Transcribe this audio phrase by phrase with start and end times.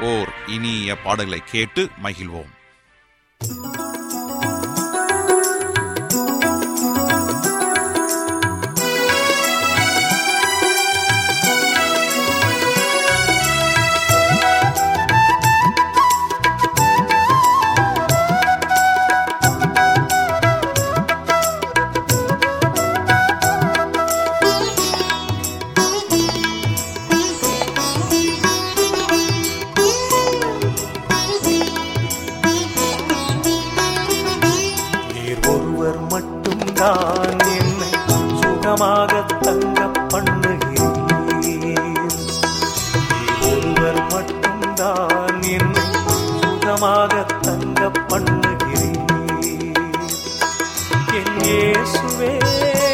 [0.00, 2.52] ஓர் இனிய பாடலை கேட்டு மகிழ்வோம்.
[3.40, 3.77] நீர்
[51.78, 52.87] என் இயேசுவே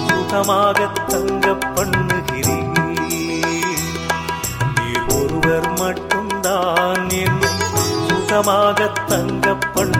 [0.08, 0.78] சுகமாக
[1.08, 1.46] தங்க
[1.76, 2.74] பண்ணுகிறேன்
[5.14, 7.52] ஒருவர் மட்டும்தான் என்னை
[8.08, 9.97] சுகமாக தங்க பண்ணு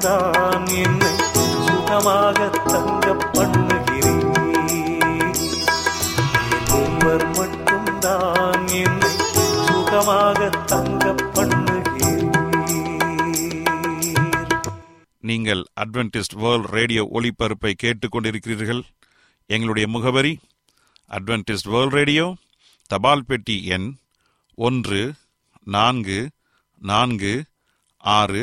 [0.00, 1.10] தான் என்னை
[1.66, 4.26] சுகமாக தங்க பண்ணுகிறேன்
[7.34, 9.10] மட்டும்தான் என்னை
[9.66, 11.00] சுகமாக தங்க
[15.24, 18.80] நீங்கள் அட்வென்டிஸ்ட் வேர்ல்ட் ரேடியோ ஒளிபரப்பை கேட்டுக்கொண்டிருக்கிறீர்கள்
[19.50, 20.32] எங்களுடைய முகவரி
[21.10, 22.24] அட்வென்டிஸ்ட் வேர்ல்ட் ரேடியோ
[22.90, 23.88] தபால் பெட்டி எண்
[24.58, 25.02] ஒன்று
[25.66, 26.18] நான்கு
[26.82, 27.34] நான்கு
[28.04, 28.42] ஆறு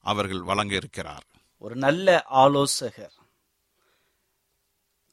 [0.00, 1.22] அவர்கள் வழங்க இருக்கிறார்
[1.58, 3.12] ஒரு நல்ல ஆலோசகர்.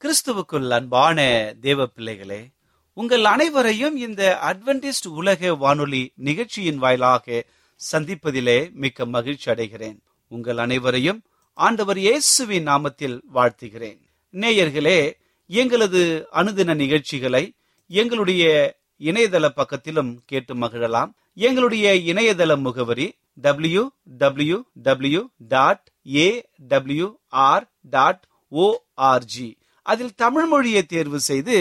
[0.01, 1.17] கிறிஸ்துவுக்குள் அன்பான
[1.61, 2.49] தேவ பிள்ளைகளே
[2.93, 7.43] உங்கள் அனைவரையும் இந்த அட்வென்டிஸ்ட் உலக வானொலி நிகழ்ச்சியின் வாயிலாக
[7.91, 9.99] சந்திப்பதிலே மிக்க மகிழ்ச்சி அடைகிறேன்.
[10.27, 11.23] உங்கள் அனைவரையும்
[11.53, 13.99] ஆண்டவர் இயேசுவின் நாமத்தில் வாழ்த்துகிறேன்.
[14.31, 15.13] நேயர்களே
[15.45, 17.53] எங்களது அனுதின நிகழ்ச்சிகளை
[17.87, 21.11] எங்களுடைய இணையதள பக்கத்திலும் கேட்டு மகிழலாம்.
[21.33, 23.83] எங்களுடைய இணையதள முகவரி W
[24.21, 24.57] W
[24.87, 25.21] W
[25.53, 25.85] dot
[26.15, 26.27] A
[26.67, 29.49] W R dot ORG
[29.85, 31.55] அதில் தமிழ் மொழியை தேர்வு செய்து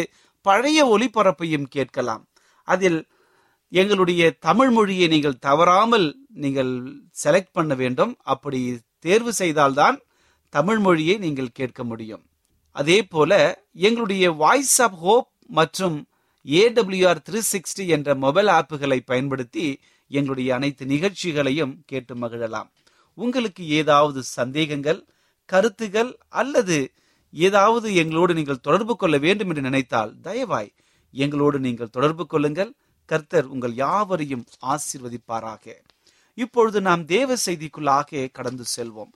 [0.47, 2.25] பழைய ஒளிபரப்பையும் கேட்கலாம்.
[2.69, 2.99] அதில்
[3.73, 6.07] எங்களுடைய தமிழ் மொழியை நீங்கள் தவறாமல்
[6.45, 6.73] நீங்கள்
[7.25, 8.13] செலக்ட் பண்ண வேண்டும்.
[8.23, 8.61] அப்படி
[8.99, 9.97] தேர்வு செய்தால்தான்
[10.49, 12.25] தமிழ் மொழியை நீங்கள் கேட்க முடியும்.
[12.77, 13.33] அதே போல
[13.73, 15.29] எங்களுடைய வாய்ஸ் ஆஃப் ஹோப்
[15.59, 15.97] மற்றும்
[16.45, 19.67] ஏடபிள்யூஆர் த்ரீ சிக்ஸ்டி என்ற மொபைல் ஆப்புகளை பயன்படுத்தி
[20.09, 22.69] எங்களுடைய அனைத்து நிகழ்ச்சிகளையும் கேட்டு மகிழலாம்.
[23.15, 25.07] உங்களுக்கு ஏதாவது சந்தேகங்கள்
[25.45, 26.93] கருத்துகள் அல்லது
[27.31, 30.71] ஏதாவது எங்களோடு நீங்கள் தொடர்பு கொள்ள வேண்டும் என்று நினைத்தால் தயவாய்
[31.11, 32.73] எங்களோடு நீங்கள் தொடர்பு கொள்ளுங்கள்.
[33.05, 35.65] கர்த்தர் உங்கள் யாவரையும் ஆசிர்வதிப்பாராக.
[36.35, 39.13] இப்பொழுது நாம் தேவ செய்திக்குள்ளாக கடந்து செல்வோம்.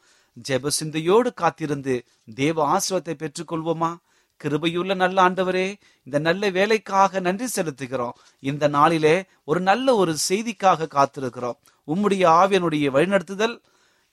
[0.48, 3.96] ஜெப சிந்தையோடு காத்திருந்து தேவ ஆசிரத்தை பெற்றுக்கொள்வோமா?
[4.42, 5.66] கிருபையுள்ள நல்ல ஆண்டவரே
[6.06, 8.16] இந்த நல்ல வேலைக்காக நன்றி செலுத்துகிறோம்.
[8.42, 9.16] இந்த நாளிலே
[9.50, 11.58] ஒரு நல்ல ஒரு செய்திக்காக காத்திருக்கிறோம்.
[11.88, 13.56] உம்முடைய ஆவியனுடைய வழிநடத்துதல்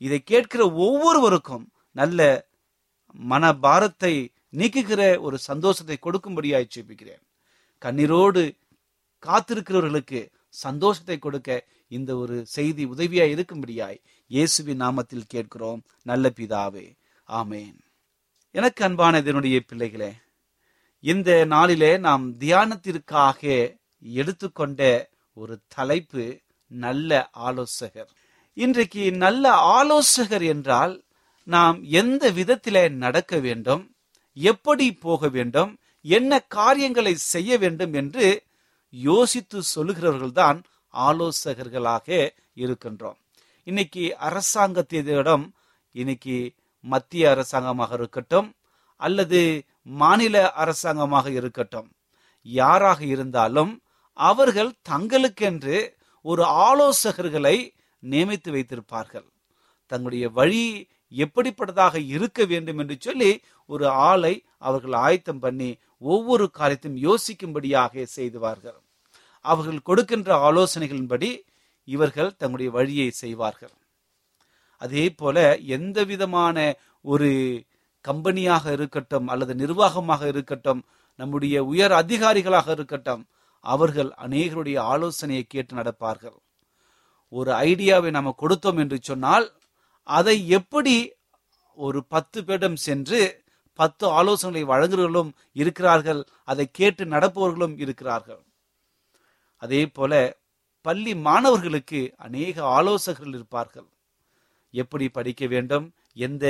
[0.02, 1.66] இதை கேட்கிற ஒவ்வொருவருக்கும்
[2.00, 2.20] நல்ல
[3.32, 4.14] மன பாரத்தை
[4.60, 7.24] நீக்குகிற ஒரு சந்தோஷத்தை கொடுக்கும்படியாய் ஜெபிக்கிறேன்.
[7.82, 8.44] கண்ணீரோடு
[9.24, 10.22] காத்திருக்கிறவர்களுக்கு
[10.66, 11.50] சந்தோஷத்தை கொடுக்க
[11.98, 14.00] இந்த ஒரு செய்தி உதவியா இருக்கும்படியாய்
[14.32, 15.82] இயேசுவின் நாமத்தில் கேட்கிறோம்.
[16.10, 16.88] நல்ல பிதாவே
[17.30, 17.76] ஆமேன்.
[18.52, 20.14] எனக்கு அன்பான இதனுடைய பிள்ளைகளே
[21.00, 23.42] இந்த நாளிலே நாம் தியானத்திற்காக
[24.00, 28.10] எடுத்துக்கொண்ட ஒரு தலைப்பு நல்ல ஆலோசகர்.
[28.54, 31.04] இன்றைக்கு நல்ல ஆலோசகர் என்றால்
[31.44, 33.96] நாம் எந்த விதத்திலே நடக்க வேண்டும்
[34.34, 38.44] எப்படி போக வேண்டும் என்ன காரியங்களை செய்ய வேண்டும் என்று
[38.90, 40.64] யோசித்து சொல்லுகிறவர்கள்தான்
[40.94, 43.18] ஆலோசகர்களாக இருக்கின்றோம்.
[43.64, 45.54] இன்னைக்கு அரசாங்கத்திடம்
[45.92, 46.54] இன்னைக்கு
[46.94, 48.50] மத்திய அரசாங்கமாக இருக்கட்டும்
[49.02, 49.42] அல்லது
[50.02, 51.90] மாநில அரசாங்கமாக இருக்கட்டும்.
[52.46, 53.72] யாராக இருந்தாலும்
[54.18, 55.78] அவர்கள் தங்களுக்கென்று
[56.26, 57.58] ஒரு ஆலோசகர்களை
[58.04, 59.28] நியமித்து வைத்திருப்பார்கள்.
[59.92, 60.64] தங்களுடைய வழி
[61.24, 63.32] எப்படிப்பட்டதாக இருக்க வேண்டும் என்று சொல்லி
[63.70, 64.34] ஒரு ஆளை
[64.68, 65.70] அவர்கள் ஆயத்தம் பண்ணி
[66.14, 68.80] ஒவ்வொரு காரியத்தையும் யோசிக்கும்படியாக செய்துவார்கள்.
[69.46, 71.30] அவர்கள் கொடுக்கின்ற ஆலோசனைகளின்படி
[71.88, 73.76] இவர்கள் தங்களுடைய வழியை செய்வார்கள்.
[74.82, 75.38] அதே போல
[75.78, 76.58] எந்த விதமான
[77.06, 77.30] ஒரு
[78.06, 80.82] கம்பெனியாக இருக்கட்டும் அல்லது நிர்வாகமாக இருக்கட்டும்
[81.20, 83.24] நம்முடைய உயர் அதிகாரிகளாக இருக்கட்டும்
[83.66, 86.38] அவர்கள் அநேகருடைய ஆலோசனையை கேட்டு நடப்பார்கள்.
[87.34, 89.48] ஒரு ஐடியாவை நம்ம கொடுத்தோம் என்று சொன்னால்
[90.04, 90.96] அதை எப்படி
[91.78, 93.20] ஒரு பத்து பேரிடம் சென்று
[93.80, 95.32] பத்து ஆலோசனைகளை வழங்குகிறவர்களும்
[95.62, 98.42] இருக்கிறார்கள் அதை கேட்டு நடப்பவர்களும் இருக்கிறார்கள்.
[99.64, 100.14] அதே போல
[100.86, 103.90] பள்ளி மாணவர்களுக்கு அநேக ஆலோசகர்கள் இருப்பார்கள்.
[104.74, 106.46] எப்படி படிக்க வேண்டும் எந்த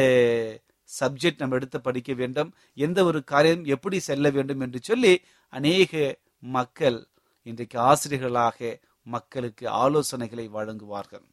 [0.90, 5.14] சப்ஜெக்ட் நம்ம எடுத்து படிக்க வேண்டும் எந்த ஒரு காரியம் எப்படி செல்ல வேண்டும் என்று சொல்லி
[5.54, 7.00] அநேக மக்கள்
[7.44, 11.26] இன்றைக்கு ஆசிரியர்களாக மக்களுக்கு ஆலோசனைகளை வழங்குவார்கள்.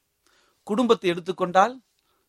[0.62, 1.75] குடும்பத்தை எடுத்துக்கொண்டால்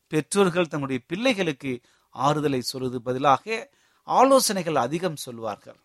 [0.08, 1.72] பெற்றோர்கள் தங்களுடைய பிள்ளைகளுக்கு
[2.16, 3.72] ஆறுதலை சொல்வது பதிலாக
[4.04, 5.80] ஆலோசனைகள் அதிகம் சொல்வார்கள்.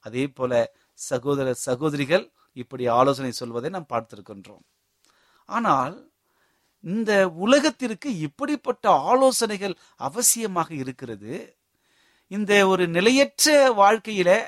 [0.00, 0.52] அதே போல
[0.94, 4.64] சகோதர சகோதரிகள் இப்படி ஆலோசனை சொல்வதை நாம் பார்த்திருக்கின்றோம்.
[5.48, 5.96] ஆனால்
[6.80, 11.56] இந்த உலகத்திற்கு இப்படிப்பட்ட ஆலோசனைகள் அவசியமாக இருக்கிறது.
[12.28, 14.46] இந்த ஒரு நிலையற்ற வாழ்க்கையில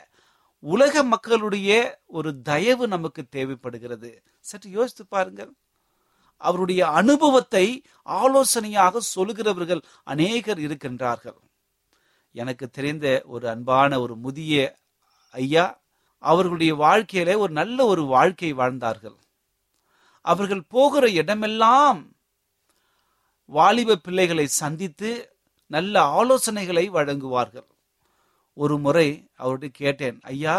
[0.58, 4.22] உலக மக்களுடைய ஒரு தயவு நமக்கு தேவைப்படுகிறது.
[4.40, 5.52] சற்று யோசித்து பாருங்கள்.
[6.36, 11.38] அவருடைய அனுபவத்தை ஆலோசனையாக சொல்லுகிறவர்கள் அநேகர் இருக்கின்றார்கள்.
[12.32, 14.78] எனக்கு தெரிந்த ஒரு அன்பான ஒரு முதிய
[15.30, 15.80] ஐயா
[16.18, 19.18] அவர்களுடைய வாழ்க்கையில ஒரு நல்ல ஒரு வாழ்க்கை வாழ்ந்தார்கள்.
[20.20, 22.17] அவர்கள் போகிற இடமெல்லாம்
[23.48, 25.10] வாலிப பிள்ளைகளை சந்தித்து
[25.70, 27.68] நல்ல ஆலோசனைகளை வழங்குவார்கள்.
[28.56, 30.56] ஒரு முறை அவர்கிட்ட கேட்டேன் ஐயா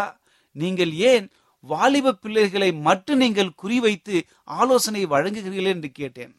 [0.56, 1.28] நீங்கள் ஏன்
[1.64, 4.16] வாலிப பிள்ளைகளை மட்டும் நீங்கள் குறிவைத்து
[4.60, 5.74] ஆலோசனை வழங்குகிறீர்கள்?
[5.76, 6.34] என்று கேட்டேன்.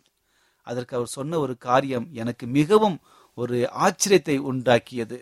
[0.67, 2.99] அதற்கு அவர் சொன்ன ஒரு காரியம் எனக்கு மிகவும்
[3.39, 5.19] ஒரு ஆச்சரியத்தை உண்டாக்கியது.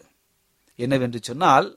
[0.78, 1.68] என்னவென்று சொன்னால்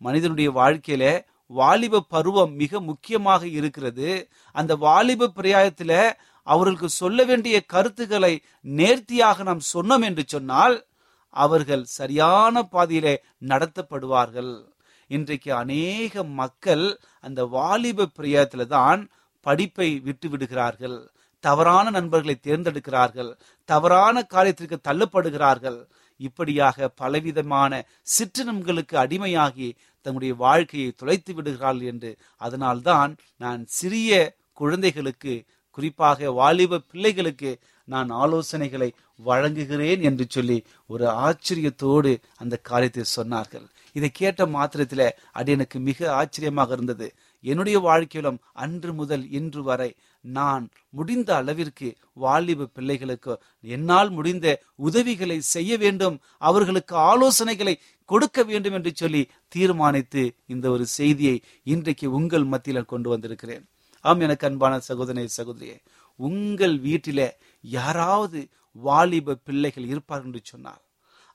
[0.00, 1.04] மனிதனுடைய வாழ்க்கையில
[1.46, 4.08] வாலிப பருவம் மிக முக்கியமாக இருக்கிறது.
[4.54, 5.92] அந்த வாலிப பிராயத்தில
[6.42, 10.76] அவர்களுக்கு சொல்ல வேண்டிய கருத்துக்களை நேர்த்தியாக நாம் சொன்னோம் என்று சொன்னால்
[11.36, 13.14] அவர்கள் சரியான பாதையிலே
[13.48, 14.52] நடத்தப்படுவார்கள்.
[15.10, 16.84] இன்றைக்கு அநேக மக்கள்
[17.20, 19.00] அந்த வாலிப பிரியத்துல தான்
[19.40, 20.98] படிப்பை விட்டு விடுகிறார்கள்
[21.44, 23.30] தவறான நண்பர்களை தேர்ந்தெடுக்கிறார்கள்.
[23.68, 25.78] தவறான காரியத்திற்கு தள்ளப்படுகிறார்கள்.
[26.20, 27.72] இப்படியாக பலவிதமான
[28.14, 29.68] சிற்றினங்களுக்கு அடிமையாகி
[30.06, 32.16] தங்களுடைய வாழ்க்கையை தொலைத்து விடுகிறார்கள் என்று.
[32.36, 35.34] அதனால்தான் நான் சிறிய குழந்தைகளுக்கு
[35.76, 37.50] குறிப்பாக வாலிப பிள்ளைகளுக்கு
[37.88, 38.88] நான் ஆலோசனைகளை
[39.28, 40.56] வழங்குகிறேன் என்று சொல்லி
[40.92, 42.12] ஒரு ஆச்சரியத்தோடு
[42.42, 43.66] அந்த காரியத்தை சொன்னார்கள்.
[43.96, 45.06] இதை கேட்ட மாத்திரத்தில்
[45.38, 47.08] அது எனக்கு மிக ஆச்சரியமாக இருந்தது.
[47.44, 49.90] என்னுடைய வாழ்க்கையிலும் அன்று முதல் இன்று வரை
[50.24, 50.64] நான்
[50.98, 51.88] முடிந்த அளவிற்கு
[52.24, 53.34] வாலிப பிள்ளைகளுக்கு
[53.74, 54.46] என்னால் முடிந்த
[54.88, 56.16] உதவிகளை செய்ய வேண்டும்
[56.50, 57.74] அவர்களுக்கு ஆலோசனைகளை
[58.08, 59.22] கொடுக்க வேண்டும் என்று சொல்லி
[59.54, 60.24] தீர்மானித்து
[60.54, 61.36] இந்த ஒரு செய்தியை
[61.74, 63.64] இன்றைக்கு உங்கள் மத்தியில் கொண்டு வந்திருக்கிறேன்.
[64.04, 65.76] ஆம் எனக்கு அன்பான சகோதரனை சகோதரியே
[66.20, 67.20] உங்கள் வீட்டில
[67.60, 68.40] யாராவது
[68.72, 70.82] வாலிப பிள்ளைகள் இருப்பார்கள் என்று சொன்னால்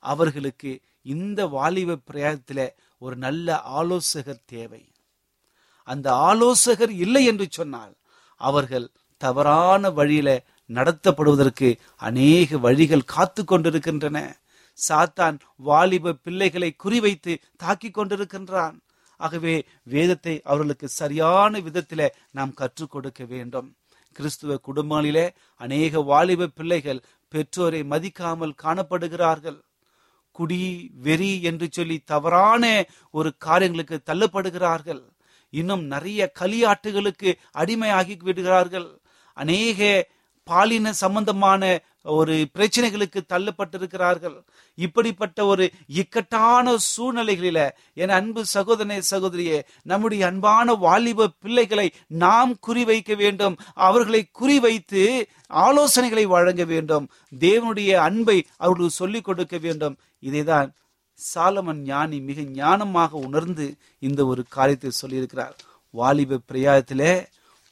[0.04, 0.72] அவர்களுக்கு
[1.06, 2.66] இந்த வாலிப பிரயாணத்தில்
[3.02, 4.84] ஒரு நல்ல ஆலோசகர் தேவை.
[5.88, 7.94] அந்த ஆலோசகர் இல்லை என்று சொன்னால்
[8.42, 8.88] அவர்கள்
[9.22, 10.30] தவறான வழியில
[10.70, 14.18] நடத்தப்படுவதற்கு அநேக வழிகள் காத்து கொண்டிருக்கின்றன.
[14.78, 18.76] சாத்தான் வாலிப பிள்ளைகளை குறிவைத்து தாக்கி கொண்டிருக்கின்றான்.
[19.18, 23.70] ஆகவே வேதத்தை அவர்களுக்கு சரியான விதத்தில நாம் கற்றுக் கொடுக்க வேண்டும்.
[24.16, 29.60] கிறிஸ்துவ குடும்பங்களிலே அநேக வாலிப பிள்ளைகள் பெற்றோரை மதிக்காமல் காணப்படுகிறார்கள்.
[30.32, 32.64] குடி வெறி என்று சொல்லி தவறான
[33.12, 35.04] ஒரு காரியங்களுக்கு தள்ளப்படுகிறார்கள்.
[35.50, 38.88] இன்னும் நிறைய களியாட்டுகளுக்கு அடிமையாகி விடுகிறார்கள்.
[39.34, 40.08] அநேக
[40.48, 41.64] பாலின சம்பந்தமான
[42.04, 44.38] ஒரு பிரச்சனைகளுக்கு தள்ளப்பட்டிருக்கிறார்கள்.
[44.78, 45.66] இப்படிப்பட்ட ஒரு
[46.00, 47.60] இக்கட்டான சூழ்நிலைகளில
[47.94, 53.58] என் அன்பு சகோதரனே சகோதரியே நம்முடைய அன்பான வாலிப பிள்ளைகளை நாம் குறிவைக்க வேண்டும்.
[53.74, 55.04] அவர்களை குறிவைத்து
[55.66, 57.06] ஆலோசனைகளை வழங்க வேண்டும்.
[57.40, 59.98] தேவனுடைய அன்பை அவர்களுக்கு சொல்லிக் கொடுக்க வேண்டும்.
[60.22, 60.70] இதைதான்
[61.20, 63.68] சாலமன் ஞானி மிக ஞானமாக உணர்ந்து
[64.00, 65.56] இந்த ஒரு காரியத்தை சொல்லியிருக்கிறார்.
[65.94, 67.14] வாலிப பிரயாயத்திலே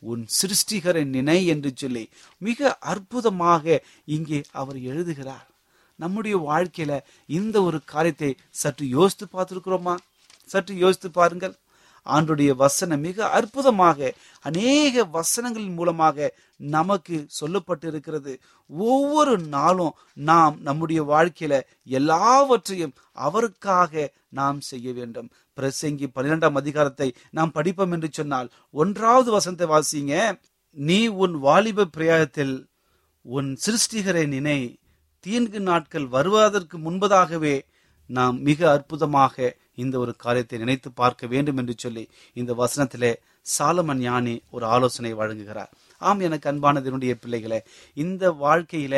[0.04, 2.04] உன் சிருஷ்டிகரை நினை என்று சொல்லி
[2.38, 5.48] மிக அற்புதமாக இங்கே அவர் எழுதுகிறார்.
[5.96, 6.94] நம்முடைய வாழ்க்கையில
[7.38, 9.96] இந்த ஒரு காரியத்தை சற்று யோசித்து பார்த்துருக்கிறோமா?
[10.50, 11.56] சற்று யோசித்து பாருங்கள்.
[12.06, 14.10] ஆண்டுடைய வசனம் மிக அற்புதமாக
[14.46, 16.28] அநேக வசனங்களின் மூலமாக
[16.74, 18.34] நமக்கு சொல்லப்பட்டு இருக்கிறது
[18.70, 19.96] ஒவ்வொரு நாளும்
[20.30, 21.54] நாம் நம்முடைய வாழ்க்கையில
[22.00, 22.94] எல்லாவற்றையும்
[23.28, 25.30] அவருக்காக நாம் செய்ய வேண்டும்.
[25.58, 30.14] பிரசங்கி பன்னிரெண்டாம் அதிகாரத்தை நாம் படிப்போம் என்று சொன்னால் ஒன்றாவது வசனத்தை வாசிங்க.
[30.78, 32.56] நீ உன் வாலிப பிரயாகத்தில்
[33.26, 34.60] உன் சிருஷ்டிகரை நினை
[35.26, 37.56] தீன்கு நாட்கள் வருவதற்கு முன்பதாகவே
[38.10, 42.04] நாம் மிக அற்புதமாக இந்த ஒரு காரியத்தை நினைத்து பார்க்க வேண்டும் என்று சொல்லி
[42.34, 43.12] இந்த வசனத்திலே
[43.58, 45.72] சாலமன் ஞானி ஒரு ஆலோசனை வழங்குகிறார்.
[46.02, 47.60] ஆம் எனக்கு அன்பானதனுடைய பிள்ளைகளே
[47.94, 48.96] இந்த வாழ்க்கையில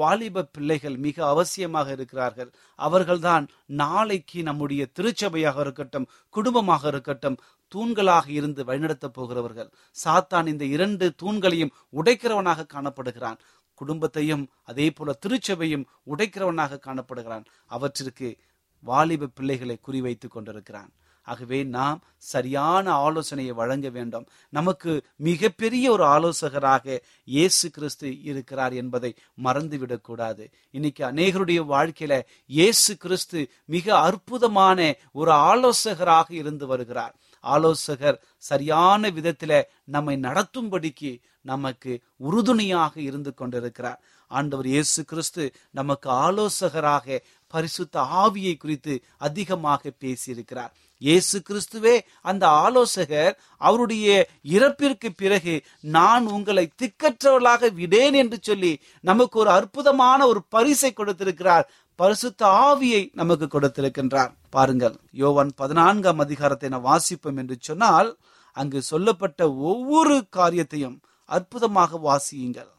[0.00, 2.50] வாலிப பிள்ளைகள் மிக அவசியமாக இருக்கிறார்கள்.
[2.78, 3.44] அவர்கள்தான்
[3.82, 7.38] நாளைக்கு நம்முடைய திருச்சபையாக இருக்கட்டும் குடும்பமாக இருக்கட்டும்
[7.74, 9.70] தூண்களாக இருந்து வழிநடத்தப் போகிறவர்கள்.
[10.04, 13.40] சாத்தான் இந்த இரண்டு தூண்களையும் உடைக்கிறவனாக காணப்படுகிறான்.
[13.80, 17.44] குடும்பத்தையும் அதே போல திருச்சபையும் உடைக்கிறவனாக காணப்படுகிறான்.
[17.66, 18.28] அவற்றிற்கு
[18.84, 20.92] வாலிப பிள்ளைகளை குறிவைத்துக் கொண்டிருக்கிறான்.
[21.22, 21.98] ஆகவே நாம்
[22.32, 24.26] சரியான ஆலோசனையை வழங்க வேண்டும்.
[24.48, 26.86] நமக்கு மிகப்பெரிய ஒரு ஆலோசகராக
[27.24, 29.10] இயேசு கிறிஸ்து இருக்கிறார் என்பதை
[29.44, 37.14] மறந்துவிடக்கூடாது இன்னைக்கு அநேகருடைய வாழ்க்கையில இயேசு கிறிஸ்து மிக அற்புதமான ஒரு ஆலோசகராக இருந்து வருகிறார்.
[37.44, 39.52] ஆலோசகர் சரியான விதத்தில
[39.84, 41.10] நம்மை நடத்தும்படிக்கு
[41.50, 41.92] நமக்கு
[42.28, 44.00] உறுதுணையாக இருந்து கொண்டிருக்கிறார்.
[44.30, 45.44] ஆண்டவர் இயேசு கிறிஸ்து
[45.78, 47.18] நமக்கு ஆலோசகராக
[47.54, 48.94] பரிசுத்த ஆவியை குறித்து
[49.26, 50.72] அதிகமாக பேசியிருக்கிறார்.
[51.02, 51.94] இயேசு கிறிஸ்துவே
[52.30, 53.34] அந்த ஆலோசகர்
[53.68, 54.06] அவருடைய
[54.56, 55.54] இறப்பிற்கு பிறகு
[55.96, 58.72] நான் உங்களை திக்கற்றவர்களாக விடேன் என்று சொல்லி
[59.10, 61.66] நமக்கு ஒரு அற்புதமான ஒரு பரிசை கொடுத்திருக்கிறார்.
[61.98, 64.32] பரிசுத்த ஆவியை நமக்கு கொடுத்திருக்கின்றார்.
[64.56, 68.10] பாருங்கள் யோவான் பதினான்காம் அதிகாரத்தை நான் வாசிப்போம் என்று சொன்னால்
[68.56, 69.40] அங்கு சொல்லப்பட்ட
[69.70, 70.96] ஒவ்வொரு காரியத்தையும்
[71.28, 72.72] அற்புதமாக வாசியுங்கள்.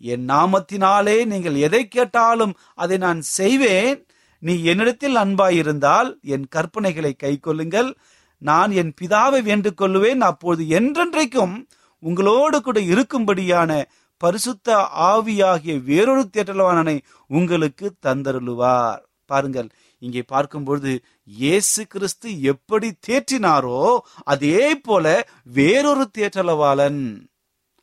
[0.00, 3.98] என் நாமத்தினாலே நீங்கள் எதை கேட்டாலும் அதை நான் செய்வேன்.
[4.42, 7.90] நீ என்னிடத்தில் அன்பாயிருந்தால் என் கற்பனைகளை கை கொள்ளுங்கள்
[8.42, 11.54] நான் என் பிதாவை வேண்டிக் கொள்ளுவேன் அப்போது என்றென்றைக்கும்
[12.02, 13.70] உங்களோடு கூட இருக்கும்படியான
[14.20, 16.96] பரிசுத்த ஆவியாகிய வேறொரு தேற்றலவானனை
[17.30, 19.00] உங்களுக்கு தந்தருளுவார்.
[19.30, 19.68] பாருங்கள்
[20.02, 20.92] இங்கே பார்க்கும்பொழுது
[21.38, 23.80] இயேசு கிறிஸ்து எப்படி தேற்றினாரோ
[24.32, 25.06] அதே போல
[25.58, 27.02] வேறொரு தேற்றலவாளன்.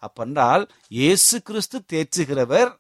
[0.08, 0.64] அப்பென்றால்
[1.00, 2.72] இயேசு கிறிஸ்து தேற்றுகிறவர்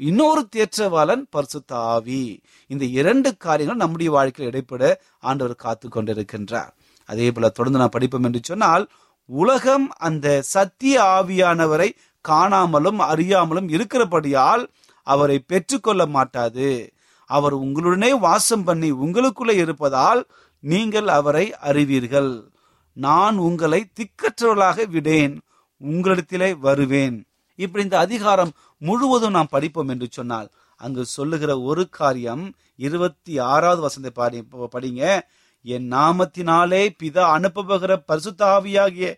[0.00, 2.24] இன்னொரு தேற்றவாளன் பரிசுத்த ஆவி.
[2.70, 4.82] இந்த இரண்டு காரியங்கள் நம்முடைய வாழ்க்கையில் இடைப்பட
[5.30, 6.70] ஆண்டவர் காத்து கொண்டிருக்கின்றார்.
[7.08, 8.84] அதே போல தொடர்ந்து நான் படிப்போம் என்று சொன்னால்
[9.30, 11.88] உலகம் அந்த சத்திய ஆவியானவரை
[12.24, 14.64] காணாமலும் அறியாமலும் இருக்கிறபடியால்
[15.06, 16.70] அவரை பெற்றுக்கொள்ள மாட்டாது.
[17.30, 20.20] அவர் உங்களுடனே வாசம் பண்ணி உங்களுக்குள்ளே இருப்பதால்
[20.64, 22.32] நீங்கள் அவரை அறிவீர்கள்.
[22.96, 25.34] நான் உங்களை திக்கற்றவர்களாக விடேன்.
[25.84, 27.16] உங்களிடத்திலே வருவேன்.
[27.56, 32.44] இப்படி இந்த அதிகாரம் முழுவதும் நாம் படிப்போம் என்று சொன்னால் அங்கு சொல்லுகிற ஒரு காரியம்
[32.76, 35.20] இருபத்தி ஆறாவது வசந்தை பாடி படிங்க.
[35.62, 39.08] என் நாமத்தினாலே பிதா அனுப்பப்படுகிற பரிசுத்தாவியாகிய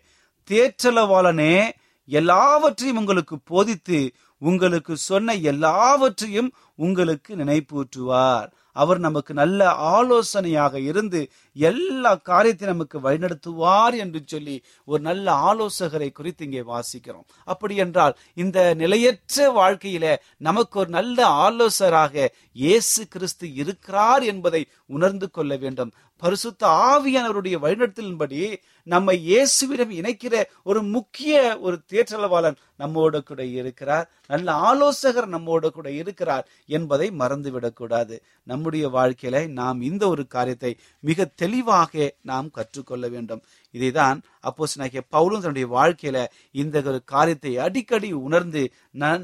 [0.51, 1.69] தேற்றலவாளனே
[2.07, 11.21] எல்லாவற்றையும் உங்களுக்கு போதித்து உங்களுக்கு சொன்ன எல்லாவற்றையும் உங்களுக்கு நினைப்பூற்றுவார் அவர் நமக்கு நல்ல ஆலோசனையாக இருந்து
[11.55, 14.55] எல்லா காரியத்தையும் நமக்கு வழிநடத்துவார் என்று சொல்லி
[14.87, 17.27] ஒரு நல்ல ஆலோசகரை குறித்து இங்கே வாசிக்கிறோம்.
[17.47, 20.05] அப்படி என்றால் இந்த நிலையற்ற வாழ்க்கையில
[20.37, 22.29] நமக்கு ஒரு நல்ல ஆலோசகராக
[22.63, 25.93] இயேசு கிறிஸ்து இருக்கிறார் என்பதை உணர்ந்து கொள்ள வேண்டும்.
[26.23, 28.41] பரிசுத்த ஆவியானவருடைய வழிநடத்தலின்படி
[28.87, 34.05] நம்மை இயேசுவிடம் இணைக்கிற ஒரு முக்கிய ஒரு தேற்றளவாளன் நம்மோடு கூட இருக்கிறார்.
[34.27, 40.71] நல்ல ஆலோசகர் நம்மோடு கூட இருக்கிறார் என்பதை மறந்துவிடக்கூடாது நம்முடைய வாழ்க்கையில நாம் இந்த ஒரு காரியத்தை
[41.03, 43.43] மிக தெளிவாக நாம் கற்றுக்கொள்ள வேண்டும்.
[43.75, 44.65] இதைதான் அப்போ
[45.15, 46.17] பவுலும் தன்னுடைய வாழ்க்கையில
[46.55, 48.63] இந்த ஒரு காரியத்தை அடிக்கடி உணர்ந்து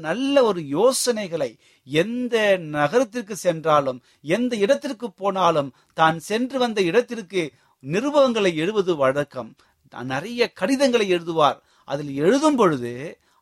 [0.06, 1.50] நல்ல ஒரு யோசனைகளை
[1.98, 2.34] எந்த
[2.76, 3.98] நகரத்திற்கு சென்றாலும்
[4.36, 7.42] எந்த இடத்திற்கு போனாலும் தான் சென்று வந்த இடத்திற்கு
[7.84, 9.50] நிருபங்களை எழுவது வழக்கம்.
[10.14, 11.58] நிறைய கடிதங்களை எழுதுவார்.
[11.88, 12.92] அதில் எழுதும் பொழுது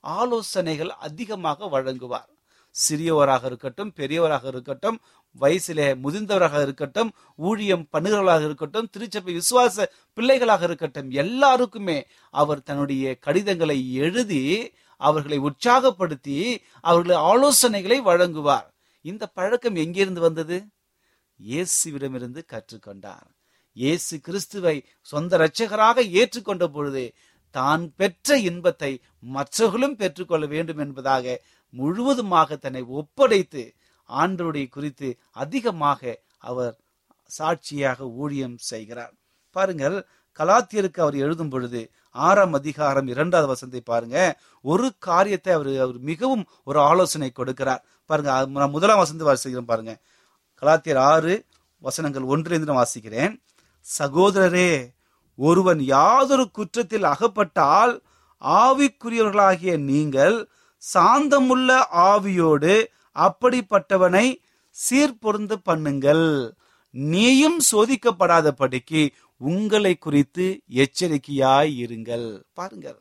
[0.04, 2.28] ஆலோசனைகள் அதிகமாக வழங்குவார்.
[2.74, 4.98] சிறியவராக இருக்கட்டும் பெரியவராக இருக்கட்டும்
[5.40, 7.10] வயசிலே முதிர்ந்தவராக இருக்கட்டும்
[7.48, 9.86] ஊழியம் பண்ணுகிறவர்களாக இருக்கட்டும் திருச்சபை விசுவாச
[10.18, 11.98] பிள்ளைகளாக இருக்கட்டும் எல்லாருக்குமே
[12.34, 14.42] அவர் தன்னுடைய கடிதங்களை எழுதி
[15.00, 16.36] அவர்களை உற்சாகப்படுத்தி
[16.80, 18.68] அவர்களை ஆலோசனைகளை வழங்குவார்.
[19.04, 20.56] இந்த பழக்கம் எங்கிருந்து வந்தது?
[21.40, 23.28] இயேசுவிடமிருந்து கற்றுக்கொண்டார்.
[23.76, 27.04] இயேசு கிறிஸ்துவை சொந்த இரட்சகராக ஏற்றுக்கொண்ட பொழுது
[27.54, 28.92] தான் பெற்ற இன்பத்தை
[29.36, 31.36] மற்றவர்களும் பெற்றுக்கொள்ள வேண்டும் என்பதாக
[31.74, 33.62] முழுவதுமாக தன்னை ஒப்படைத்து
[34.10, 36.00] ஆண்டருடைய குறித்து அதிகமாக
[36.50, 36.74] அவர்
[37.30, 39.14] சாட்சியாக ஊழியம் செய்கிறார்.
[39.56, 39.96] பாருங்கள்
[40.38, 41.80] கலாத்தியருக்கு அவர் எழுதும் பொழுது
[42.26, 44.16] ஆறாம் அதிகாரம் இரண்டாவது வசந்தை பாருங்க.
[44.64, 47.82] ஒரு காரியத்தை அவர் அவர் மிகவும் ஒரு ஆலோசனை கொடுக்கிறார்.
[48.10, 48.32] பாருங்க
[48.74, 49.94] முதலாம் வசந்தி வாசிக்கிறேன் பாருங்க.
[50.62, 51.34] கலாத்தியர் ஆறு
[51.82, 53.34] வசனங்கள் ஒன்றிலிருந்து நான் வாசிக்கிறேன்.
[53.86, 54.70] சகோதரரே
[55.38, 57.94] ஒருவன் யாதொரு குற்றத்தில் அகப்பட்டால்
[58.62, 60.36] ஆவிக்குரியவர்களாகிய நீங்கள்
[60.82, 61.70] சாந்தமுள்ள
[62.08, 62.74] ஆவியோடு
[63.26, 64.26] அப்படிப்பட்டவனை
[64.76, 66.28] சீர்பொருந்து பண்ணுங்கள்.
[66.94, 69.00] நீயும் சோதிக்கப்படாதபடிக்கு
[69.38, 72.42] உங்களை குறித்து எச்சரிக்கையாய் இருங்கள்.
[72.52, 73.00] பாருங்கள்.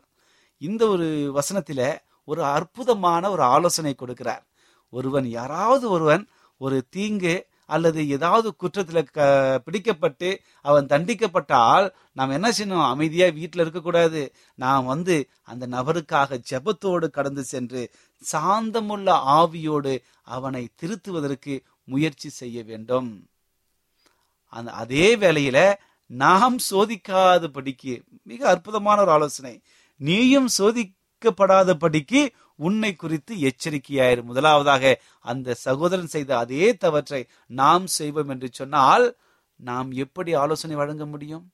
[0.58, 4.42] இந்த ஒரு வசனத்தில ஒரு அற்புதமான ஒரு ஆலோசனை கொடுக்கிறார்.
[4.90, 12.88] ஒருவன் யாராவது ஒருவன் ஒரு தீங்கு அல்லது ஏதாவது குற்றத்துல க- பிடிக்கப்பட்டு அவன் தண்டிக்கப்பட்டால் நாம் என்ன செய்யணும்?
[12.88, 14.34] அமைதியா வீட்டில் இருக்கக்கூடாது.
[14.56, 17.92] நாம் வந்து அந்த நபருக்காக ஜெபத்தோடு கடந்து சென்று
[18.32, 23.28] சாந்தமுள்ள ஆவியோடு அவனை திருத்துவதற்கு முயற்சி செய்ய வேண்டும்.
[24.50, 25.74] அந்த அதே வேளையில
[26.10, 29.62] நாம் சோதிக்காதபடிக்கு மிக அற்புதமான ஒரு ஆலோசனை.
[29.96, 34.22] நீயும் சோதிக்கப்படாதபடிக்கு உன்னை குறித்து எச்சரிக்கையாயிரு.
[34.24, 39.18] முதலாவதாக அந்த சகோதரன் செய்த அதே தவற்றை நாம் செய்வோம் என்று சொன்னால்
[39.56, 41.46] நாம் எப்படி ஆலோசனை வழங்க முடியும்?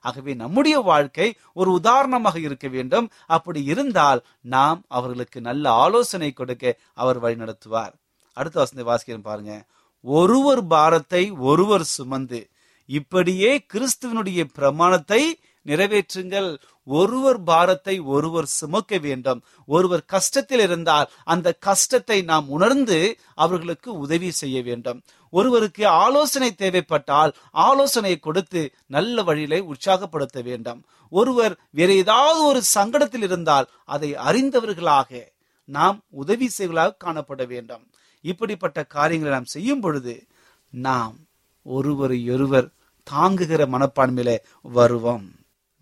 [0.00, 3.10] ஆகவே நம்முடைய வாழ்க்கை ஒரு உதாரணமாக இருக்க வேண்டும்.
[3.26, 7.94] அப்படி இருந்தால் நாம் அவர்களுக்கு நல்ல ஆலோசனை கொடுக்க அவர் வழி நடத்துவார்.
[8.32, 9.64] அடுத்த வசந்தை வாசிக்கிறேன் பாருங்க.
[10.00, 12.40] ஒருவர் பாரத்தை ஒருவர் சுமந்து
[12.86, 16.58] இப்படியே கிறிஸ்துவனுடைய பிரமாணத்தை நிறைவேற்றுங்கள்.
[16.84, 19.42] ஒருவர் பாரத்தை ஒருவர் சுமக்க வேண்டும்.
[19.66, 25.02] ஒருவர் கஷ்டத்தில் இருந்தால் அந்த கஷ்டத்தை நாம் உணர்ந்து அவர்களுக்கு உதவி செய்ய வேண்டும்.
[25.30, 30.84] ஒருவருக்கு ஆலோசனை தேவைப்பட்டால் ஆலோசனை கொடுத்து நல்ல வழியிலே உற்சாகப்படுத்த வேண்டும்.
[31.10, 37.86] ஒருவர் வேற ஏதாவது ஒரு சங்கடத்தில் இருந்தால் அதை அறிந்தவர்களாக நாம் உதவி செய்வதாக காணப்பட வேண்டும்.
[38.20, 40.26] இப்படிப்பட்ட காரியங்களை நாம் செய்யும் பொழுது
[40.70, 41.25] நாம்
[41.74, 42.68] ஒருவரையொருவர்
[43.06, 44.30] தாங்குகிற மனப்பான்மையில
[44.76, 45.26] வருவோம்.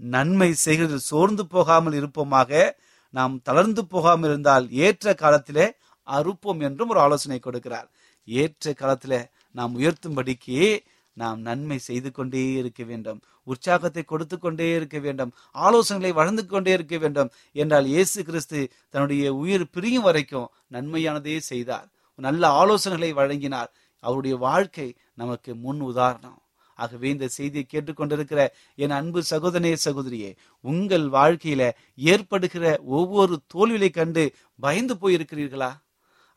[0.01, 2.63] நன்மை செய்கிறது சோர்ந்து போகாமல் இருப்போமாக
[3.15, 5.67] நாம் தளர்ந்து போகாமல் இருந்தால் ஏற்ற காலத்திலே
[6.09, 7.89] அறுப்போம் என்றும் ஒரு ஆலோசனை கொடுக்கிறார்.
[8.29, 9.21] ஏற்ற காலத்தில்
[9.59, 10.59] நாம் உயர்த்தும்படிக்கு
[11.17, 13.19] நாம் நன்மை செய்து கொண்டே இருக்க வேண்டும்.
[13.47, 15.31] உற்சாகத்தை கொடுத்து கொண்டே இருக்க வேண்டும்.
[15.67, 18.61] ஆலோசனைகளை வளர்ந்து கொண்டே இருக்க வேண்டும் என்றால் இயேசு கிறிஸ்து
[18.93, 21.87] தன்னுடைய உயிர் பிரியும் வரைக்கும் நன்மையானதே செய்தார்.
[22.19, 23.71] நல்ல ஆலோசனைகளை வழங்கினார்.
[24.07, 26.39] அவருடைய வாழ்க்கை நமக்கு முன் உதாரணம்.
[26.79, 28.41] ஆகவே இந்த செய்தியை கேட்டுக்கொண்டிருக்கிற
[28.85, 30.31] என் அன்பு சகோதரே சகோதரியே
[30.65, 31.63] உங்கள் வாழ்க்கையில
[32.11, 32.65] ஏற்படுகிற
[32.99, 34.25] ஒவ்வொரு தோல்வியை கண்டு
[34.61, 35.71] பயந்து போயிருக்கிறீர்களா?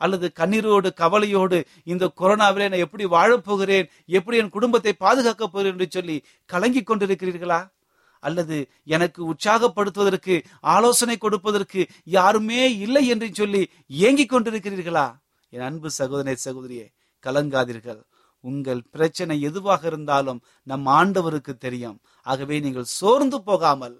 [0.01, 6.17] அல்லது கண்ணீரோடு கவலையோடு இந்த கொரோனாவில நான் எப்படி வாழப்போகிறேன் எப்படி என் குடும்பத்தை பாதுகாக்கப் போகிறேன் என்று சொல்லி
[6.49, 7.59] கலங்கிக் கொண்டிருக்கிறீர்களா?
[8.23, 8.57] அல்லது
[8.95, 10.35] எனக்கு உற்சாகப்படுத்துவதற்கு
[10.75, 11.81] ஆலோசனை கொடுப்பதற்கு
[12.17, 13.63] யாருமே இல்லை என்று சொல்லி
[14.05, 15.07] ஏங்கிக் கொண்டிருக்கிறீர்களா?
[15.53, 16.85] என் அன்பு சகோதரே சகோதரியே
[17.25, 18.01] கலங்காதீர்கள்.
[18.43, 21.97] உங்கள் பிரச்சனை எதுவாக இருந்தாலும் நம் ஆண்டவருக்கு தெரியும்.
[22.25, 23.95] ஆகவே நீங்கள் சோர்ந்து போகாமல்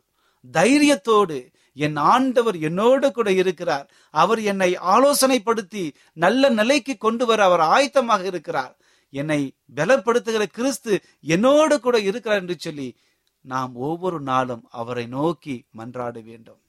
[0.54, 1.38] தைரியத்தோடு
[1.78, 3.88] என் ஆண்டவர் என்னோடு கூட இருக்கிறார்.
[4.14, 8.74] அவர் என்னை ஆலோசனைப்படுத்தி நல்ல நிலைக்கு கொண்டு வர அவர் ஆயத்தமாக இருக்கிறார்.
[9.14, 9.42] என்னை
[9.76, 12.88] பலப்படுத்துகிற கிறிஸ்து என்னோடு கூட இருக்கிறார் என்று சொல்லி
[13.46, 16.62] நாம் ஒவ்வொரு நாளும் அவரை நோக்கி மன்றாட வேண்டும்.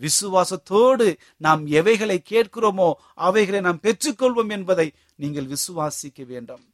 [0.00, 2.88] விசுவாசத்தோடு நாம் எவைகளை கேட்கிறோமோ
[3.26, 4.86] அவைகளை நாம் பெற்றுக்கொள்வோம் என்பதை
[5.22, 6.64] நீங்கள் விசுவாசிக்க வேண்டும்.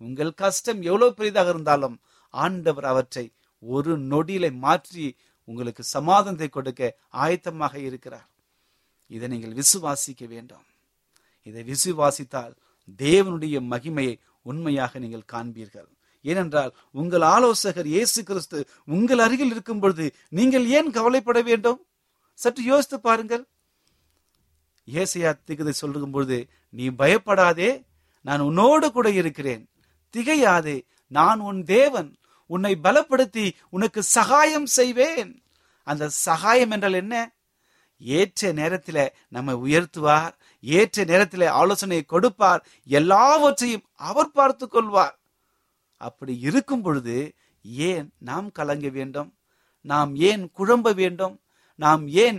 [0.00, 1.96] உங்கள் கஷ்டம் எவ்வளவு பெரிதாக இருந்தாலும்
[2.34, 3.26] ஆண்டவர் அவற்றை
[3.62, 5.04] ஒரு நொடியில மாற்றி
[5.48, 6.82] உங்களுக்கு சமாதானத்தை கொடுக்க
[7.24, 8.28] ஆயத்தமாக இருக்கிறார்.
[9.10, 10.64] இதை நீங்கள் விசுவாசிக்க வேண்டும்.
[11.48, 12.54] இதை விசுவாசித்தால்
[13.04, 14.14] தேவனுடைய மகிமையை
[14.50, 15.88] உண்மையாக நீங்கள் காண்பீர்கள்.
[16.24, 18.58] ஏனென்றால் உங்கள் ஆலோசகர் இயேசு கிறிஸ்து
[18.96, 20.06] உங்கள் அருகில் இருக்கும் பொழுது
[20.38, 21.80] நீங்கள் ஏன் கவலைப்பட வேண்டும்?
[22.38, 23.44] சற்று யோசித்து பாருங்கள்.
[24.88, 26.38] ஏசையா திகதை சொல்லும் பொழுது
[26.78, 27.70] நீ பயப்படாதே
[28.26, 29.64] நான் உன்னோடு கூட இருக்கிறேன்.
[30.14, 30.76] திகையாதே
[31.16, 32.10] நான் உன் தேவன்.
[32.50, 35.32] உன்னை பலப்படுத்தி உனக்கு சகாயம் செய்வேன்.
[35.86, 37.14] அந்த சகாயம் என்றால் என்ன?
[38.18, 40.34] ஏற்ற நேரத்தில் நம்மை உயர்த்துவார்.
[40.76, 42.62] ஏற்ற நேரத்தில் ஆலோசனை கொடுப்பார்.
[42.98, 45.16] எல்லாவற்றையும் அவர் பார்த்து கொள்வார்.
[46.00, 47.16] அப்படி இருக்கும் பொழுது
[47.90, 49.30] ஏன் நாம் கலங்க வேண்டும்?
[49.84, 51.36] நாம் ஏன் குழம்ப வேண்டும்?
[51.78, 52.38] நாம் ஏன்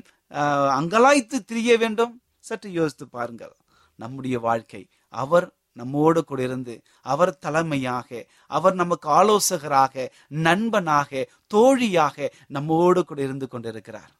[0.77, 2.13] அங்கலாய்த்து திரிய வேண்டும்?
[2.39, 3.55] சற்று யோசித்து பாருங்கள்.
[3.99, 4.81] நம்முடைய வாழ்க்கை
[5.23, 6.75] அவர் நம்மோடு கூட இருந்து
[7.13, 8.09] அவர் தலைமையாக
[8.57, 10.05] அவர் நமக்கு ஆலோசகராக
[10.47, 11.11] நண்பனாக
[11.53, 14.11] தோழியாக நம்மோடு கூட இருந்து கொண்டிருக்கிறார்.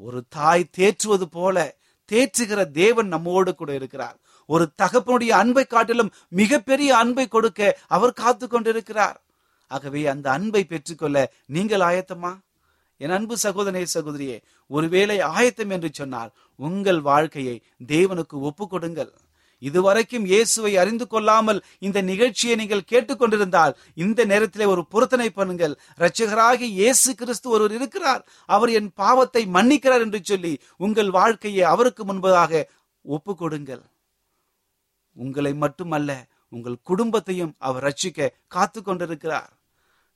[0.00, 1.56] ஒரு தாய் தேற்றுவது போல
[2.10, 4.18] தேற்றுகிற தேவன் நம்மோடு கூட இருக்கிறார்.
[4.48, 9.18] ஒரு தகப்பனுடைய அன்பை காட்டிலும் மிகப்பெரிய அன்பை கொடுக்க அவர் காத்து கொண்டிருக்கிறார்.
[9.70, 12.32] ஆகவே அந்த அன்பை பெற்றுக்கொள்ள நீங்கள் ஆயத்தமா?
[13.00, 14.36] என் அன்பு சகோதரே சகோதரியே
[14.70, 19.12] ஒருவேளை ஆயத்தம் என்று சொன்னால் உங்கள் வாழ்க்கையை தேவனுக்கு ஒப்பு கொடுங்கள்.
[19.62, 25.74] இதுவரைக்கும் இயேசுவை அறிந்து கொள்ளாமல் இந்த நிகழ்ச்சியை நீங்கள் கேட்டுக்கொண்டிருந்தால் இந்த நேரத்திலே ஒரு பொருத்தனை பண்ணுங்கள்.
[25.98, 28.22] இரட்சகராகி இயேசு கிறிஸ்து ஒருவர் இருக்கிறார்.
[28.54, 30.52] அவர் என் பாவத்தை மன்னிக்கிறார் என்று சொல்லி
[30.86, 32.64] உங்கள் வாழ்க்கையை அவருக்கு முன்பதாக
[33.04, 33.84] ஒப்பு கொடுங்கள்
[35.16, 36.10] உங்களை மட்டுமல்ல
[36.56, 39.52] உங்கள் குடும்பத்தையும் அவர் ரட்சிக்க காத்து கொண்டிருக்கிறார்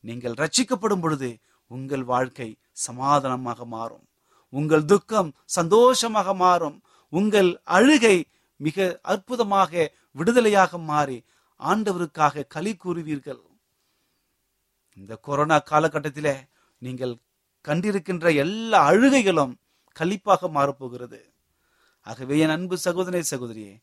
[0.04, 1.30] நீங்கள் ரட்சிக்கப்படும் பொழுது
[1.70, 2.48] உங்கள் வாழ்க்கை
[2.86, 4.04] சமாதானமாக மாறும்.
[4.52, 6.78] உங்கள் துக்கம் சந்தோஷமாக மாறும்.
[7.12, 8.16] உங்கள் அழுகை
[8.66, 8.76] மிக
[9.12, 9.72] அற்புதமாக
[10.18, 11.18] விடுதலையாக மாறி
[11.60, 13.42] ஆண்டவருக்காக களி கூறுவீர்கள்.
[14.98, 16.36] இந்த கொரோனா காலகட்டத்திலே
[16.82, 17.14] நீங்கள்
[17.68, 19.54] கண்டிருக்கின்ற எல்லா அழுகைகளும்
[19.96, 21.20] கழிப்பாக மாறப்போகிறது.
[22.06, 23.74] ஆகவே என் அன்பு சகோதரே சகோதரியே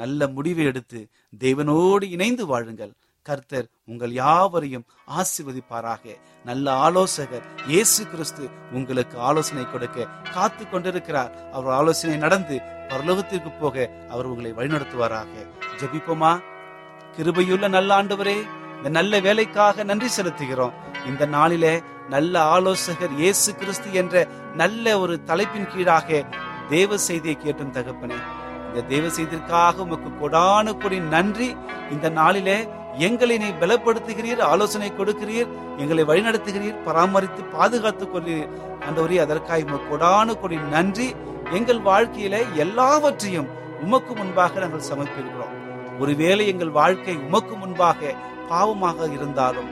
[0.00, 1.00] நல்ல முடிவை எடுத்து
[1.44, 2.92] தேவனோடு இணைந்து வாழுங்கள்.
[3.28, 4.84] கர்த்தர் உங்கள் யாவரையும்
[5.18, 6.04] ஆசிர்வதிப்பாராக.
[6.44, 11.32] நல்ல ஆலோசகர் இயேசு கிறிஸ்து உங்களுக்கு ஆலோசனை கொடுக்க காத்து கொண்டிருக்கிறார்.
[11.56, 12.56] அவர் ஆலோசனை நடந்து
[12.92, 13.76] பரலோகத்திற்கு போக
[14.10, 15.32] அவர் உங்களை வழிநடத்துவாராக.
[15.80, 16.32] ஜபிப்போமா?
[17.16, 18.38] கிருபையுள்ள நல்ல ஆண்டவரே
[18.76, 20.74] இந்த நல்ல வேலைக்காக நன்றி செலுத்துகிறோம்.
[21.06, 21.74] இந்த நாளிலே
[22.14, 26.24] நல்ல ஆலோசகர் இயேசு கிறிஸ்து என்ற நல்ல ஒரு தலைப்பின் கீழாக
[26.68, 28.18] தேவ செய்தியை கேட்டும் தகப்பனே.
[28.68, 31.48] இந்த தேவ செய்திற்காக உமக்கு கொடானு கொடி நன்றி.
[31.94, 32.58] இந்த நாளிலே
[33.06, 35.50] எங்களை நீ பலப்படுத்துகிறீர் ஆலோசனை கொடுக்கிறீர்
[35.82, 38.52] எங்களை வழிநடத்துகிறீர் பராமரித்து பாதுகாத்துக் கொள்கிறீர்.
[38.88, 41.08] அந்தவரே அதற்காக உமக்கு கொடானு கொடி நன்றி.
[41.58, 43.48] எங்கள் வாழ்க்கையில எல்லாவற்றையும்
[43.84, 45.54] உமக்கு முன்பாக நாங்கள் சமர்ப்பிக்கிறோம்.
[45.98, 48.14] ஒருவேளை எங்கள் வாழ்க்கை உமக்கு முன்பாக
[48.50, 49.70] பாவமாக இருந்தாலும்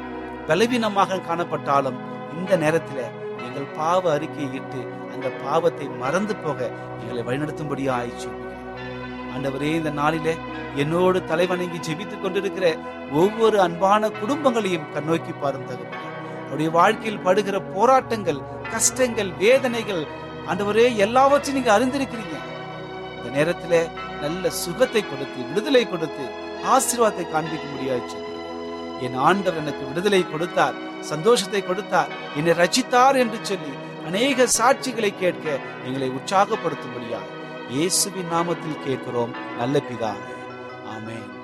[0.49, 1.99] பலவீனமாக காணப்பட்டாலும்
[2.39, 3.05] இந்த நேரத்தில்
[3.47, 4.81] எங்கள் பாவ அறிக்கையை இட்டு
[5.15, 6.59] அந்த பாவத்தை மறந்து போக
[7.01, 8.31] எங்களை வழிநடத்தும்படியா ஆயிடுச்சு
[9.37, 10.35] ஆண்டவரே இந்த நாளிலே
[10.77, 12.67] என்னோடு தலைவணங்கி ஜெபித்துக் கொண்டிருக்கிற
[13.15, 16.03] ஒவ்வொரு அன்பான குடும்பங்களையும் கண்ணோக்கி பாரும் தகவல்
[16.41, 18.41] அவருடைய வாழ்க்கையில் படுகிற போராட்டங்கள்
[18.73, 20.03] கஷ்டங்கள் வேதனைகள்
[20.47, 22.37] ஆண்டவரே எல்லாவற்றையும் நீங்க அறிந்திருக்கிறீங்க.
[23.17, 23.75] இந்த நேரத்துல
[24.21, 26.25] நல்ல சுகத்தை கொடுத்து விடுதலை கொடுத்து
[26.75, 28.21] ஆசீர்வாதத்தை காண்பிக்க முடியாது
[29.07, 30.77] என் ஆண்டவர் எனக்கு விடுதலை கொடுத்தார்
[31.09, 33.73] சந்தோஷத்தை கொடுத்தார் என்னை ரச்சித்தார் என்று சொல்லி
[34.07, 35.47] அநேக சாட்சிகளை கேட்க
[35.87, 37.21] எங்களை உற்சாகப்படுத்தும்படியா
[37.71, 40.35] இயேசுவின் நாமத்தில் கேட்கிறோம் நல்ல பிதாவே.
[40.97, 41.36] ஆமேன்.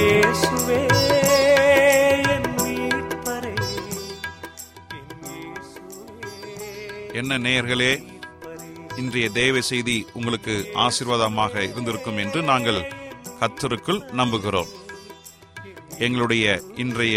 [0.00, 0.78] இயேசுவே
[7.12, 7.92] என்ன நேயர்களே
[8.96, 12.80] இன்றைய தேவ செய்தி உங்களுக்கு ஆசீர்வாதமாக இருந்திருக்கும் என்று நாங்கள்
[13.40, 14.70] கத்தருக்குள் நம்புகிறோம்.
[15.98, 16.44] எங்களுடைய
[16.76, 17.16] இன்றைய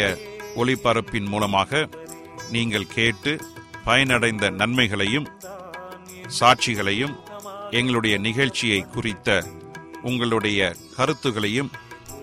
[0.56, 1.89] ஒளிபரப்பின் மூலமாக
[2.52, 3.32] நீங்கள் கேட்டு
[3.86, 5.28] பயனடைந்த நன்மைகளையும்
[6.39, 7.15] சாட்சிகளையும்
[7.69, 9.30] எங்களுடைய நிகழ்ச்சியை குறித்த
[10.02, 10.60] உங்களுடைய
[10.96, 11.72] கருத்துகளையும்